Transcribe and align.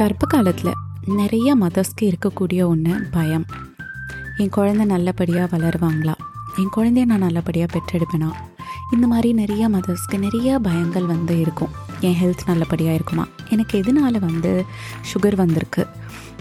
கர்ப்ப 0.00 0.26
காலத்தில் 0.26 0.72
நிறைய 1.06 1.56
மதர்ஸ்க்கு 1.56 2.12
இருக்கக்கூடிய 2.12 2.66
ஒன்று 2.66 3.06
பயம். 3.10 3.44
என் 4.36 4.48
குழந்தை 4.48 4.86
நல்லபடியாக 4.86 5.56
வளருவாங்களா? 5.56 6.14
என் 6.56 6.70
குழந்தைய 6.76 7.04
நான் 7.04 7.18
நல்லபடியாக 7.18 7.78
பெற்றெடுப்பேனா? 7.78 8.30
இந்த 8.92 9.06
மாதிரி 9.06 9.32
நிறைய 9.32 9.68
மதர்ஸ்க்கு 9.68 10.18
நிறைய 10.18 10.60
பயங்கள் 10.64 11.04
வந்து 11.04 11.40
இருக்கும். 11.40 11.68
என் 12.00 12.16
ஹெல்த் 12.22 12.46
நல்லபடியாக 12.46 12.94
இருக்குமா? 12.94 13.26
எனக்கு 13.48 13.80
எதனால 13.80 14.18
வந்து 14.18 14.64
சுகர் 15.12 15.34
வந்திருக்கு? 15.34 15.86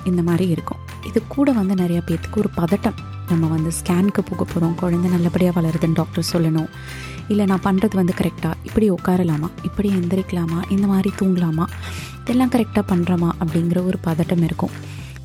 இந்த 0.04 0.21
மாதிரி 0.21 0.48
இருக்கும். 0.48 0.78
இது 1.05 1.21
கூட 1.28 1.52
வந்து 1.52 1.76
நிறைய 1.76 2.02
பேர்த்துக்கு 2.05 2.38
ஒரு 2.38 2.50
பதட்டம். 2.57 2.96
நம்ம 3.30 3.48
வந்து 3.48 3.71
ஸ்கேனுக்கு 3.80 4.21
போக 4.30 4.43
போகிறோம் 4.43 4.75
குழந்தை 4.75 5.11
நல்லபடியாக 5.11 5.61
வளருதுன்னு 5.61 5.93
டாக்டர் 5.93 6.29
சொல்லணும். 6.34 6.70
இல்லை 7.28 7.46
நான் 7.46 7.66
பண்ணுறது 7.66 7.96
வந்து 7.96 8.14
கரெக்டாக 8.20 8.56
இப்படி 8.64 8.92
உட்காரலாமா? 8.92 9.50
இப்படி 9.64 9.89
எந்திரிக்கலாமா? 9.89 10.60
இந்த 10.70 10.87
மாதிரி 10.87 11.11
தூங்கலாமா? 11.21 11.65
இதெல்லாம் 12.21 12.50
கரெக்டாக 12.50 12.84
பண்ணுறோமா 12.87 13.29
அப்படிங்கிற 13.39 13.86
ஒரு 13.86 14.00
பதட்டம் 14.07 14.43
இருக்கும். 14.43 14.70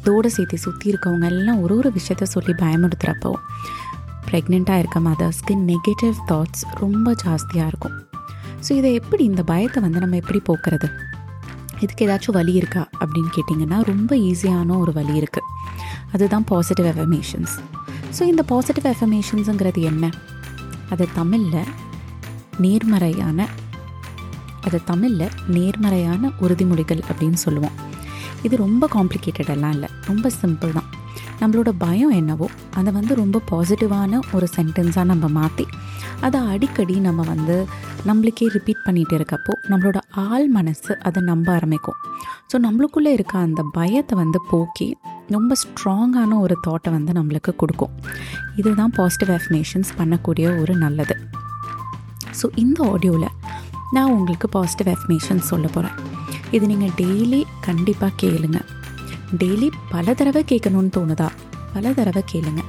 இதோடு 0.00 0.30
சேர்த்து 0.30 0.58
சுற்றி 0.58 0.92
இருக்கவங்க 0.92 1.24
எல்லாம் 1.24 1.60
ஒரு 1.60 1.76
ஒரு 1.76 1.92
விஷயத்த 1.98 2.22
சொல்லி 2.22 2.52
பயமுறுத்துகிறப்போ 2.52 3.32
ப்ரெக்னெண்ட்டாக 4.28 4.78
இருக்க 4.78 5.00
மதர்ஸ்க்கு 5.00 5.54
நெகட்டிவ் 5.70 6.16
தாட்ஸ் 6.30 6.64
ரொம்ப 6.74 7.14
ஜாஸ்தியாக 7.24 7.66
இருக்கும். 7.66 7.96
ஸோ 8.68 8.72
இதை 8.72 8.94
எப்படி 8.94 9.24
இந்த 9.24 9.42
பயத்தை 9.42 9.82
வந்து 9.82 10.00
நம்ம 10.00 10.16
எப்படி 10.16 10.40
போக்குறது? 10.48 10.88
இதுக்கு 11.80 12.06
ஏதாச்சும் 12.06 12.36
வழி 12.38 12.52
இருக்கா? 12.52 12.82
அப்படின்னு 13.00 13.30
கேட்டிங்கன்னா 13.36 13.78
ரொம்ப 13.84 14.16
ஈஸியான 14.16 14.78
ஒரு 14.78 14.92
வழி 14.92 15.14
இருக்குது 15.20 15.50
அதுதான் 16.12 16.44
பாசிட்டிவ் 16.44 16.86
எஃபர்மேஷன்ஸ் 16.86 17.54
ஸோ 18.16 18.22
இந்த 18.32 18.42
பாசிட்டிவ் 18.50 18.86
எஃபர்மேஷன்ஸுங்கிறது 18.90 19.80
என்ன? 19.90 20.04
அது 20.92 21.04
தமிழில் 21.18 21.70
நேர்மறையான 22.64 23.46
அது 24.66 24.78
தமிழில் 24.90 25.34
நேர்மறையான 25.56 26.30
உறுதிமொழிகள் 26.44 27.02
அப்படின்னு 27.08 27.38
சொல்லுவோம். 27.46 27.74
இது 28.46 28.54
ரொம்ப 28.56 28.84
காம்ப்ளிகேட்டடெல்லாம் 28.94 29.74
இல்லை. 29.76 29.88
ரொம்ப 30.10 30.30
சிம்பிள் 30.42 30.76
தான். 30.76 30.88
நம்மளோட 31.40 31.70
பயம் 31.84 32.14
என்னவோ 32.20 32.46
அதை 32.78 32.90
வந்து 32.98 33.12
ரொம்ப 33.20 33.40
பாசிட்டிவான 33.50 34.20
ஒரு 34.36 34.46
சென்டென்ஸாக 34.56 35.06
நம்ம 35.12 35.28
மாற்றி 35.38 35.66
அதை 36.26 36.40
அடிக்கடி 36.52 36.96
நம்ம 37.06 37.22
வந்து 37.32 37.56
நம்மளுக்கே 38.08 38.46
ரிப்பீட் 38.56 38.84
பண்ணிகிட்டு 38.86 39.16
இருக்கப்போ 39.18 39.52
நம்மளோட 39.70 39.98
ஆள் 40.26 40.48
மனசு 40.48 40.92
அதை 41.08 41.22
நம்ப 41.30 41.46
ஆரம்பிக்கும். 41.52 41.98
ஸோ 42.50 42.58
நம்மளுக்குள்ளே 42.66 43.12
இருக்க 43.18 43.34
அந்த 43.38 43.62
பயத்தை 43.78 44.16
வந்து 44.22 44.40
போக்கி 44.52 44.88
ரொம்ப 45.28 45.54
ஸ்ட்ராங்கான 45.62 46.40
ஒரு 46.40 46.56
தாட்டை 46.66 46.90
வந்து 46.90 47.12
நம்மளுக்கு 47.12 47.56
கொடுக்கும். 47.56 47.90
இதுதான் 48.56 48.90
பாசிட்டிவ் 48.90 49.36
அஃபர்மேஷன்ஸ் 49.36 49.90
பண்ணக்கூடிய 49.98 50.60
ஒரு 50.60 50.74
நல்லது. 50.74 51.14
ஸோ 52.40 52.48
இந்த 52.54 52.90
ஆடியோவில் 52.92 53.28
நான் 53.92 54.12
உங்களுக்கு 54.12 54.48
பாசிட்டிவ் 54.48 54.96
அஃபர்மேஷன்ஸ் 54.96 55.50
சொல்ல 55.52 55.66
போகிறேன் 55.66 55.96
இது 56.50 56.66
நீங்கள் 56.66 56.94
டெய்லி 57.00 57.44
கண்டிப்பாக 57.60 58.12
கேளுங்க. 58.22 58.60
டெய்லி 59.38 59.68
பல 59.90 60.14
தடவை 60.14 60.44
கேட்கணும்னு 60.52 60.90
தோணுதா? 60.96 61.28
பல 61.74 61.92
தடவை 61.92 62.24
கேளுங்க. 62.32 62.62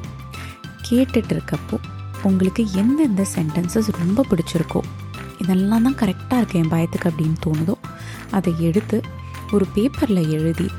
கேட்டுட்டு 0.89 1.33
இருக்கப்போ 1.35 1.77
உங்களுக்கு 2.23 2.73
எந்தெந்த 2.73 3.25
சென்டென்சஸ் 3.35 3.89
ரொம்ப 3.99 4.25
பிடிச்சிருக்கோ 4.29 4.81
இதெல்லாம் 5.39 5.83
தான் 5.83 5.95
கரெக்டாக 5.95 6.37
இருக்கு 6.37 6.59
என் 6.59 6.71
பயத்துக்கு 6.73 7.09
அப்படின்னு 7.11 7.37
தோணுதோ 7.45 7.75
அதை 8.31 8.53
எடுத்து 8.59 9.01
ஒரு 9.51 9.65
பேப்பரில் 9.75 10.29
எழுதி 10.29 10.69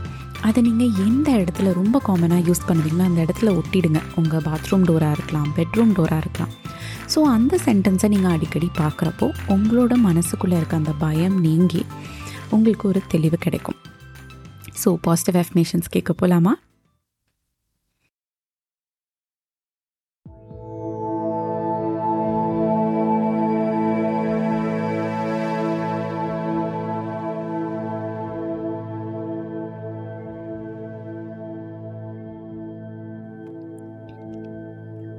அதை 0.43 0.63
நீங்கள் 0.63 1.07
எந்த 1.07 1.33
இடத்துல 1.33 1.73
ரொம்ப 1.73 2.01
காமனாக 2.07 2.47
யூஸ் 2.49 2.67
பண்ணுவீங்களோ 2.69 2.99
அந்த 2.99 3.25
இடத்துல 3.25 3.61
ஒட்டிடுங்க. 3.61 4.03
உங்கள் 4.17 4.41
பாத்ரூம் 4.41 4.85
டோராக 4.89 5.11
இருக்கலாம் 5.11 5.53
பெட்ரூம் 5.57 5.95
டோராக 5.99 6.17
இருக்கலாம். 6.17 6.53
ஸோ 7.15 7.19
அந்த 7.23 7.59
சென்டென்ஸை 7.65 8.09
நீங்கள் 8.09 8.31
அடிக்கடி 8.31 8.71
பார்க்குறப்போ 8.79 9.33
உங்களோட 9.49 9.93
மனசுக்குள்ளே 10.09 10.57
இருக்க 10.57 10.77
அந்த 10.77 10.93
பயம் 10.99 11.41
நீங்கி 11.41 11.85
உங்களுக்கு 12.51 12.89
ஒரு 12.89 13.03
தெளிவு 13.09 13.37
கிடைக்கும். 13.37 13.77
ஸோ 14.85 14.97
பாசிட்டிவ் 15.01 15.45
அஃப்மேஷன்ஸ் 15.45 15.89
கேட்க 15.91 16.13
போகலாமா 16.13 16.55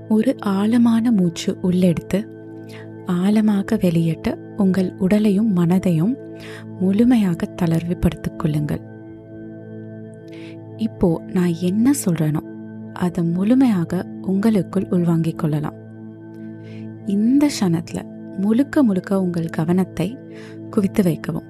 ஒரு 0.10 0.36
ஆழமான 0.40 1.12
மூச்சு 1.12 1.58
உள்ளெடுத்து 1.64 2.20
ஆழமாக 3.06 3.78
வெளியிட்டு 3.82 4.38
உங்கள் 4.58 4.94
உடலையும் 4.98 5.56
மனதையும் 5.56 6.14
முழுமையாக 6.80 7.48
தளர்வுபடுத்திக் 7.62 8.36
கொள்ளுங்கள். 8.38 8.82
இப்போ 10.78 11.24
நான் 11.34 11.54
என்ன 11.60 11.94
சொல்றேனோ 12.06 12.42
அதை 12.94 13.24
முழுமையாக 13.24 14.06
உங்களுக்குள் 14.22 14.88
உள்வாங்கிக் 14.90 15.38
கொள்ளலாம். 15.38 15.78
இந்த 17.06 17.50
க்ஷணத்தில் 17.60 18.10
முழுக்க 18.38 18.84
முழுக்க 18.84 19.22
உங்கள் 19.22 19.50
கவனத்தை 19.50 20.18
குவித்து 20.70 21.04
வைக்கவும். 21.04 21.48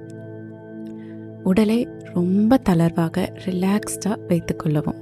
உடலை 1.44 1.88
ரொம்ப 2.14 2.60
தளர்வாக 2.70 3.28
ரிலாக்ஸ்டாக 3.46 4.24
வைத்துக்கொள்ளவும் 4.28 5.02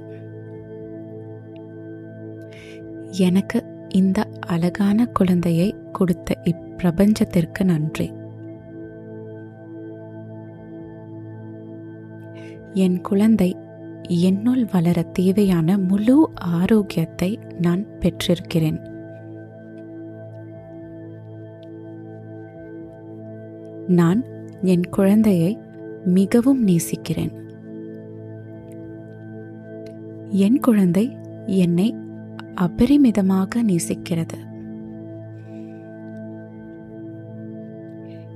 எனக்கு 3.18 3.58
இந்த 3.88 4.28
அழகான 4.46 5.06
குழந்தையை 5.06 5.74
கொடுத்த 5.92 6.34
இப்பிரபஞ்சத்திற்கு 6.44 7.64
நன்றி. 7.64 8.12
என் 12.74 13.00
குழந்தை 13.00 13.56
என்னுள் 14.08 14.64
வளர 14.72 15.02
தேவையான 15.02 15.78
முழு 15.78 16.30
ஆரோக்கியத்தை 16.34 17.38
நான் 17.60 17.86
பெற்றிருக்கிறேன். 18.00 18.80
நான் 23.88 24.24
என் 24.62 24.86
குழந்தையை 24.90 25.58
மிகவும் 26.04 26.62
நேசிக்கிறேன். 26.62 27.34
என் 30.28 30.60
குழந்தை 30.60 31.16
என்னை 31.46 31.94
அபரிமிதமாக 32.60 33.62
நேசிக்கிறது. 33.62 34.38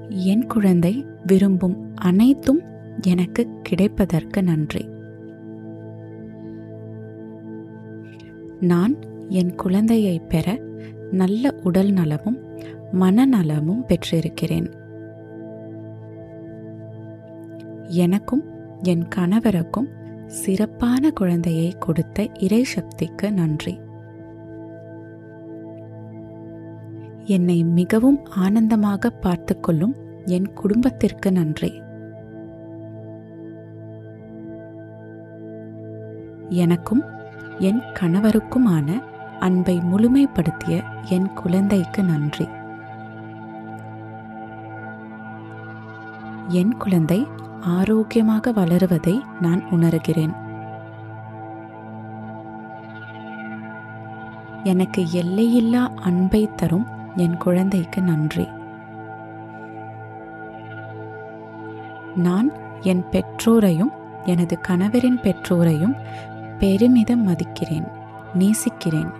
என் 0.09 0.47
குழந்தை 0.47 1.07
விரும்பும் 1.27 1.95
அனைத்தும் 1.95 2.61
எனக்கு 3.07 3.49
கிடைப்பதற்கு 3.63 4.43
நன்றி. 4.43 4.89
நான் 8.61 8.97
என் 9.29 9.55
குழந்தையை 9.55 10.21
பெற 10.29 10.59
நல்ல 11.11 11.55
உடல் 11.63 11.91
நலமும் 11.91 12.39
மனநலமும் 12.93 13.85
பெற்றிருக்கிறேன். 13.87 14.69
எனக்கும் 17.89 18.45
என் 18.83 19.05
கணவருக்கும் 19.17 19.89
சிறப்பான 20.27 21.11
குழந்தையை 21.11 21.75
கொடுத்த 21.79 22.29
இறை 22.39 22.63
சக்திக்கு 22.63 23.33
நன்றி. 23.33 23.79
என்னை 27.31 27.65
மிகவும் 27.65 28.19
ஆனந்தமாக 28.37 29.11
பார்த்து 29.11 29.61
கொள்ளும் 29.61 29.95
என் 30.25 30.53
குடும்பத்திற்கு 30.53 31.33
நன்றி. 31.33 31.71
எனக்கும் 36.49 37.03
என் 37.59 37.81
கணவருக்குமான 38.01 38.89
அன்பை 39.39 39.77
முழுமைப்படுத்திய 39.79 40.77
என் 41.11 41.29
குழந்தைக்கு 41.33 42.03
நன்றி. 42.05 42.47
என் 46.49 46.77
குழந்தை 46.77 47.27
ஆரோக்கியமாக 47.61 48.53
வளருவதை 48.53 49.17
நான் 49.41 49.63
உணர்கிறேன். 49.71 50.35
எனக்கு 54.65 55.03
எல்லையில்லா 55.13 55.85
அன்பை 56.03 56.49
தரும் 56.57 56.99
என் 57.17 57.37
குழந்தைக்கு 57.37 58.03
நன்றி. 58.03 58.49
நான் 62.17 62.53
என் 62.81 63.05
பெற்றோரையும் 63.11 63.93
எனது 64.25 64.59
கணவரின் 64.69 65.21
பெற்றோரையும் 65.21 65.97
பெருமிதம் 66.59 67.29
மதிக்கிறேன் 67.29 67.89
நேசிக்கிறேன். 68.35 69.11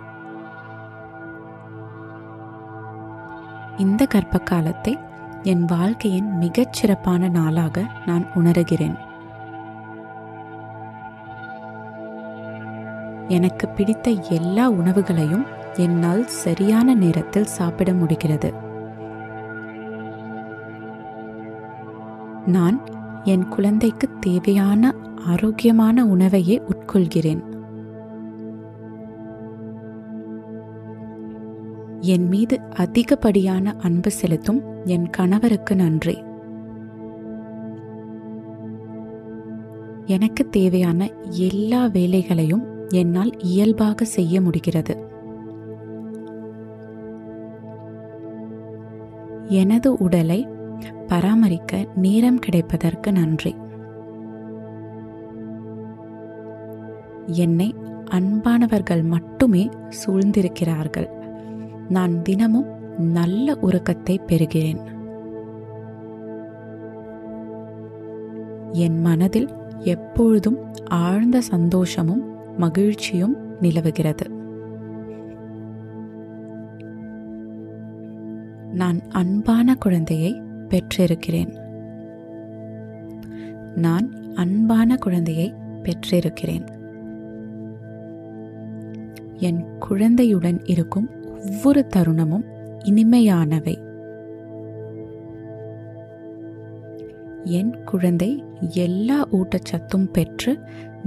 இந்த 3.77 4.05
கர்ப்ப 4.05 4.37
காலத்தை 4.39 4.99
என் 5.43 5.65
வாழ்க்கையின் 5.65 6.37
மிகச் 6.37 6.73
சிறப்பான 6.73 7.29
நாளாக 7.29 7.85
நான் 8.05 8.25
உணர்கிறேன். 8.35 8.95
எனக்கு 13.27 13.69
பிடித்த 13.69 14.11
எல்லா 14.11 14.69
உணவுகளையும் 14.69 15.45
என்னால் 15.77 16.27
சரியான 16.27 16.93
நேரத்தில் 16.93 17.43
சாப்பிட 17.43 17.93
முடிகிறது. 17.93 18.53
நான் 22.45 22.83
என் 23.23 23.47
குழந்தைக்கு 23.47 24.09
தேவையான 24.19 24.95
ஆரோக்கியமான 25.25 26.05
உணவையே 26.05 26.61
உட்கொள்கிறேன். 26.69 27.43
என் 31.99 32.27
மீது 32.27 32.59
அதிகப்படியான 32.75 33.75
அன்பு 33.79 34.11
செலுத்தும் 34.11 34.61
என் 34.85 35.09
கணவருக்கு 35.09 35.75
நன்றி. 35.75 36.23
எனக்கு 40.05 40.49
தேவையான 40.49 41.09
எல்லா 41.29 41.85
வேலைகளையும் 41.85 42.63
என்னால் 42.87 43.37
இயல்பாக 43.37 44.05
செய்ய 44.05 44.41
முடிகிறது. 44.41 45.19
எனது 49.51 49.93
உடலை 49.93 50.47
பராமரிக்க 51.07 51.85
நேரம் 51.95 52.39
கிடைப்பதற்கு 52.39 53.11
நன்றி. 53.11 53.55
என்னை 57.25 57.75
அன்பானவர்கள் 58.11 59.03
மட்டுமே 59.03 59.69
சூழ்ந்திருக்கிறார்கள். 60.05 61.09
நான் 61.89 62.21
தினமும் 62.21 62.65
நல்ல 62.97 63.57
உறக்கத்தை 63.61 64.21
பெறுகிறேன். 64.27 64.81
என் 68.71 69.01
மனதில் 69.01 69.49
எப்பொழுதும் 69.79 70.57
ஆழ்ந்த 70.87 71.41
சந்தோஷமும் 71.41 72.23
மகிழ்ச்சியும் 72.57 73.37
நிலவுகிறது. 73.61 74.40
நான் 78.73 79.01
அன்பான 79.09 79.75
குழந்தையை 79.75 80.41
பெற்றிருக்கிறேன். 80.69 81.59
நான் 83.75 84.35
அன்பான 84.35 84.95
குழந்தையை 84.95 85.53
பெற்றிருக்கிறேன். 85.83 86.67
என் 89.33 89.77
குழந்தையுடன் 89.79 90.59
இருக்கும் 90.63 91.09
ஒவ்வொரு 91.31 91.85
தருணமும் 91.95 92.45
இனிமையானவை. 92.83 93.77
என் 97.43 97.83
குழந்தை 97.83 98.43
எல்லா 98.69 99.27
ஊட்டச்சத்தும் 99.27 100.11
பெற்று 100.11 100.59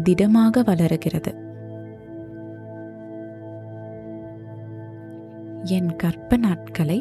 திடமாக 0.02 0.62
வளருகிறது. 0.62 1.42
என் 5.64 5.96
கற்ப 5.96 6.36
நாட்களை 6.36 7.00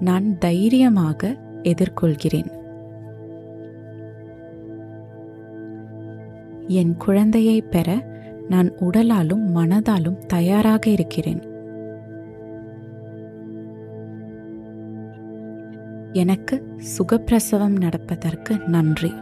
நான் 0.00 0.38
தைரியமாக 0.38 1.36
எதிர்கொள்கிறேன். 1.62 2.56
என் 6.66 6.96
குழந்தையை 6.96 7.62
பெற 7.62 8.16
நான் 8.48 8.70
உடலாலும் 8.70 9.56
மனதாலும் 9.56 10.26
தயாராக 10.26 10.90
இருக்கிறேன். 10.90 11.42
எனக்கு 16.12 16.76
சுகப்பிரசவம் 16.98 17.78
நடப்பதற்கு 17.78 18.58
நன்றி. 18.66 19.14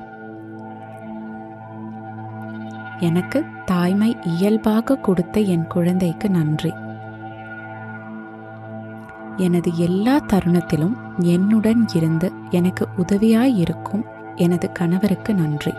எனக்கு 3.00 3.44
தாய்மை 3.64 4.16
இயல்பாக 4.25 4.98
கொடுத்த 4.98 5.40
என் 5.40 5.66
குழந்தைக்கு 5.66 6.31
நன்றி. 6.31 6.72
எனது 9.36 9.76
எல்லா 9.76 10.16
தருணத்திலும் 10.16 10.96
என்னுடன் 11.18 11.86
இருந்து 11.94 12.32
எனக்கு 12.50 12.88
உதவியாய் 12.96 13.56
இருக்கும் 13.56 14.04
எனது 14.34 14.72
கணவருக்கு 14.72 15.34
நன்றி. 15.34 15.72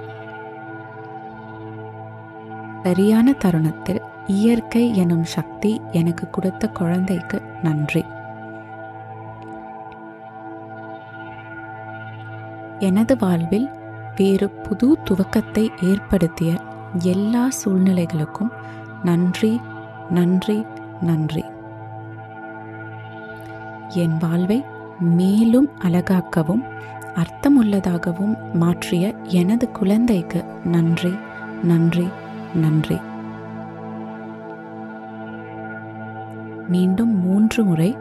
சரியான 2.84 3.34
தருணத்தில் 3.34 4.02
இயற்கை 4.28 4.96
எனும் 4.96 5.24
சக்தி 5.24 5.82
எனக்கு 5.92 6.30
கொடுத்த 6.30 6.70
குழந்தைக்கு 6.70 7.42
நன்றி. 7.64 8.04
எனது 12.80 13.18
வாழ்வில் 13.18 13.70
வேறு 14.16 14.50
புது 14.50 14.98
துவக்கத்தை 15.04 15.70
ஏற்படுத்திய 15.84 16.56
எல்லா 17.00 17.50
சூழ்நிலைகளுக்கும் 17.66 18.52
நன்றி 19.04 19.62
நன்றி 20.10 20.66
நன்றி. 21.02 21.44
என் 23.90 24.18
வாழ்வை 24.18 24.64
மேலும் 25.00 25.70
அழகாக்கவும் 25.80 26.64
அர்த்தமுள்ளதாகவும் 27.16 28.54
மாற்றிய 28.54 29.16
எனது 29.24 29.72
குழந்தைக்கு 29.72 30.44
நன்றி 30.64 31.14
நன்றி 31.64 32.08
நன்றி. 32.54 32.98
மீண்டும் 36.68 37.22
மூன்று 37.22 37.64
முறை 37.64 37.96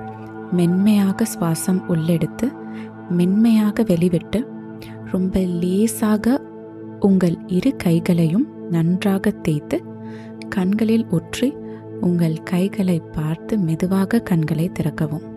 மென்மையாக 0.53 1.25
சுவாசம் 1.25 1.81
உள்ளெடுத்து 1.89 2.53
மென்மையாக 3.09 3.83
வெளிவிட்டு 3.83 4.47
ரொம்ப 5.11 5.39
லேசாக 5.41 6.41
உங்கள் 7.01 7.37
இரு 7.47 7.77
கைகளையும் 7.77 8.49
நன்றாக 8.71 9.31
தேய்த்து 9.31 9.85
கண்களில் 10.49 11.07
ஒற்றி 11.07 11.57
உங்கள் 12.01 12.43
கைகளை 12.43 13.01
பார்த்து 13.01 13.59
மெதுவாக 13.59 14.19
கண்களை 14.19 14.71
திறக்கவும். 14.73 15.36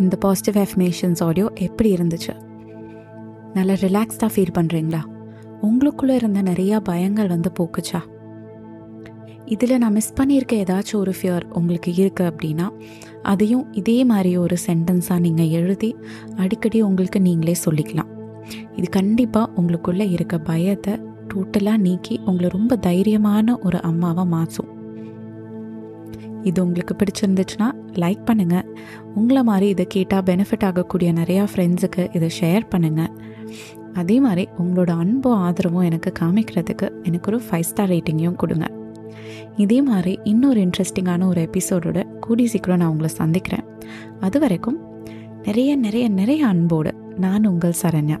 இந்த 0.00 0.16
பாசிட்டிவ் 0.16 0.64
எஃப்மேஷன்ஸ் 0.64 1.22
ஆடியோ 1.22 1.46
எப்படி 1.54 1.94
இருந்துச்சு? 1.94 2.34
நல்லா 3.54 3.72
ரிலாக்ஸ்டாக 3.72 4.30
ஃபீல் 4.34 4.56
பண்ணுறீங்களா 4.58 5.00
உங்களுக்குள்ளே 5.62 6.14
இருந்த 6.14 6.42
நிறையா 6.42 6.76
பயங்கள் 6.88 7.26
வந்து 7.26 7.50
போக்குச்சா? 7.58 8.00
இதில் 9.44 9.78
நான் 9.78 9.92
மிஸ் 9.92 10.12
பண்ணியிருக்க 10.20 10.54
ஏதாச்சும் 10.62 11.00
ஒரு 11.00 11.12
ஃபியர் 11.18 11.44
உங்களுக்கு 11.52 11.90
இருக்குது 11.92 12.30
அப்படின்னா 12.30 12.66
அதையும் 13.22 13.72
இதே 13.72 14.04
மாதிரி 14.04 14.36
ஒரு 14.36 14.56
சென்டென்ஸாக 14.66 15.18
நீங்கள் 15.18 15.48
எழுதி 15.48 15.96
அடிக்கடி 16.36 16.82
உங்களுக்கு 16.82 17.20
நீங்களே 17.20 17.54
சொல்லிக்கலாம். 17.64 18.10
இது 18.76 18.88
கண்டிப்பாக 18.88 19.62
உங்களுக்குள்ளே 19.62 20.10
இருக்க 20.10 20.38
பயத்தை 20.38 20.94
டோட்டலாக 21.34 21.76
நீக்கி 21.76 22.20
உங்களை 22.24 22.48
ரொம்ப 22.48 22.76
தைரியமான 22.76 23.56
ஒரு 23.60 23.80
அம்மாவாக 23.80 24.24
மாற்றும். 24.24 24.75
இது 26.48 26.58
உங்களுக்கு 26.64 26.94
பிடிச்சிருந்துச்சுன்னா 27.00 27.68
லைக் 28.02 28.22
பண்ணுங்கள் 28.30 28.66
உங்களை 29.14 29.42
மாதிரி 29.42 29.68
இதை 29.68 29.84
கேட்டால் 29.86 30.22
பெனிஃபிட் 30.22 30.64
ஆகக்கூடிய 30.64 31.12
நிறையா 31.12 31.44
ஃப்ரெண்ட்ஸுக்கு 31.52 32.02
இதை 32.16 32.28
ஷேர் 32.40 32.64
பண்ணுங்கள் 32.74 33.12
அதே 33.92 34.16
மாதிரி 34.20 34.48
உங்களோட 34.62 34.90
அன்பும் 35.02 35.42
ஆதரவும் 35.46 35.86
எனக்கு 35.88 36.12
காமிக்கிறதுக்கு 36.20 36.88
எனக்கு 37.02 37.30
ஒரு 37.32 37.38
ஃபைவ் 37.46 37.68
ஸ்டார் 37.70 37.90
ரேட்டிங்கையும் 37.90 38.40
கொடுங்க. 38.42 38.66
இதே 39.56 39.78
மாதிரி 39.82 40.12
இன்னொரு 40.24 40.60
இன்ட்ரெஸ்டிங்கான 40.66 41.26
ஒரு 41.26 41.40
எபிசோடோட 41.48 41.98
கூடி 42.18 42.46
சீக்கிரம் 42.46 42.78
நான் 42.78 42.88
உங்களை 42.88 43.10
சந்திக்கிறேன். 43.14 43.64
அது 44.20 44.38
வரைக்கும் 44.40 44.78
நிறைய 45.42 45.70
நிறைய 45.76 46.08
நிறைய 46.20 46.42
அன்போடு 46.46 46.92
நான் 47.16 47.46
உங்கள் 47.46 47.78
சரண்யா. 47.82 48.18